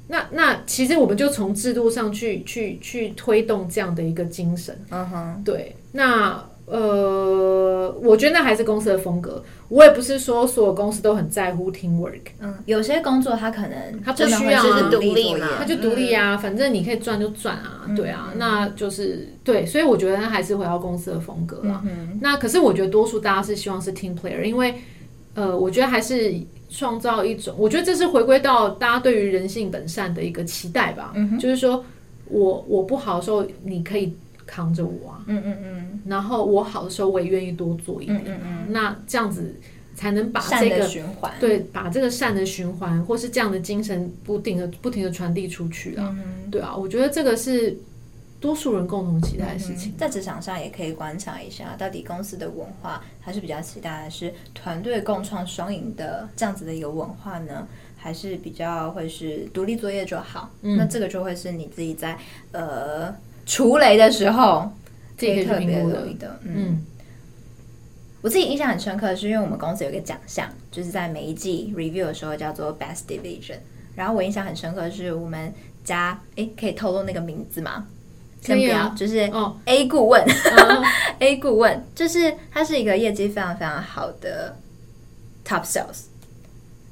[0.10, 4.78] 那那其实我们就从制度上去去去推动这样的一个精神。
[4.90, 5.42] 嗯哼。
[5.44, 6.44] 对，那。
[6.70, 9.42] 呃，我觉得那还是公司的风格。
[9.70, 12.20] 我也不是说所有公司都很在乎 teamwork。
[12.42, 21.82] 嗯，有些工作他可能他不需要啊，独立嘛，他就独立啊，嗯、反正你可以赚就赚啊，嗯、对啊，那就是对，所以我觉得那还是回到公司的风格啊。
[21.86, 24.76] 嗯、那可是我觉得多数大家是希望是 team player，因为
[25.36, 26.36] 呃，我觉得还是
[26.70, 31.14] 创造一种，我觉得这是回归到大家对于人性本善的一个期待吧。
[31.16, 31.86] 嗯，就是说
[32.28, 34.14] 我我不好的时候，你可以。
[34.48, 39.54] 扛着我啊，嗯嗯嗯，然后我好的时候我也愿意多做一点，嗯嗯，那这样子
[39.94, 46.16] 才能把这个循环，对，把这个善的循环，或是这样的精神不停的不停的传递出去啊，
[46.50, 47.78] 对啊，我觉得这个是
[48.40, 49.94] 多数人共同期待的事情。
[49.98, 57.68] 在职场上也可以观察一下，到底公司的文化还是比较期待的是团队共创双赢的这样子的一个文化呢，
[57.98, 60.52] 还是比较会是独立作业就好？
[60.62, 62.18] 那这个就会是你自己在
[62.52, 63.14] 呃。
[63.48, 64.70] 除雷的时候，
[65.18, 66.38] 自己特别留意的。
[66.44, 66.86] 嗯，
[68.22, 73.60] 我自己印象很深刻的是，因为我们公司有一个奖项，就是在每一季 review 的时候叫做 Best Division。
[73.96, 75.52] 然后我印象很深刻的是，我们
[75.86, 77.88] 家诶，可以透露那个名字吗？
[78.42, 79.32] 先不要，就是
[79.66, 80.24] A 顾问，
[81.20, 84.58] A 顾问，就是他是一个业绩非常非常好的
[85.46, 86.04] Top Sales，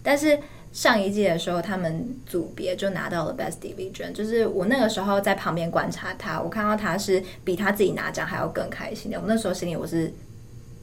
[0.02, 0.40] 但是。
[0.76, 9.18] 上一季的时候，他们组别就拿到了 Best Division，就是我那个时候在旁边观察他，我看到他是比他自己拿奖还要更开心的。
[9.18, 10.14] 我那时候心里我是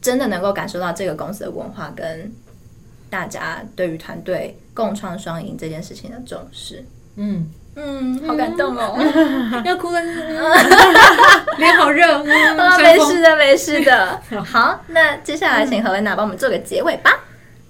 [0.00, 2.32] 真的能够感受到这个公司的文化跟
[3.10, 6.82] 大家对于团队共创双赢这件事情的重视。
[7.16, 8.96] 嗯嗯，好感动哦，
[9.62, 10.00] 要哭了，
[11.58, 12.16] 脸好热。
[12.56, 14.18] 啊，没事的，没事的。
[14.42, 17.10] 好，那接下来请何文娜帮我们做个结尾吧。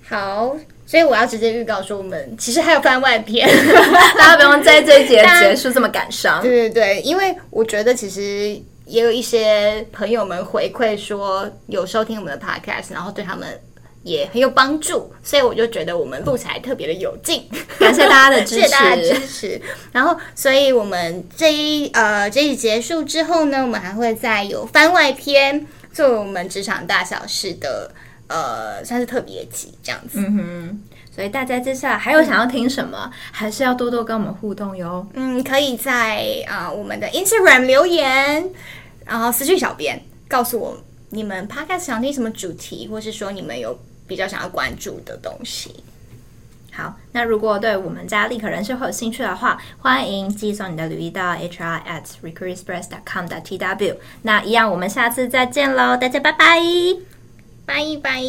[0.08, 0.56] 好。
[0.92, 3.48] 所以我要直接预告说，我们其实还有番外篇，
[4.18, 6.42] 大家不用在这一节 结束这么感伤。
[6.42, 13.58] 对对对，因为我觉得其实也有一些朋友们回馈说有收听我们的 podcast，然后对他们
[14.02, 17.42] 也很有帮助，所以我就觉得我们录起来特别的有劲。
[17.78, 19.62] 感谢大家的支持， 谢谢大家的支持。
[19.92, 27.90] 然后，所以我们这一呃这一结束之后呢，我们还会再有番外篇，作为我们职场大小事的。
[28.28, 30.80] 呃，算是特别集这样子，嗯哼，
[31.14, 35.06] 所以大家接下来还有想要听什么，嗯、还是要多多跟我们互动哟。
[35.14, 38.48] 嗯，可以在啊、呃、我们的 Instagram 留言，
[39.04, 45.82] 然后私讯小编，告诉我你们 Podcast 想听什么主题，或是说你们有比较想要关注的东西。
[46.74, 53.96] 好，那如果对我们家立可人生会有兴趣的话，欢迎寄送你的履历到 HR at recruitexpress.com 的 TW。
[54.22, 57.11] 那一样，我们下次再见喽，大家拜拜。
[57.72, 58.20] 拜拜，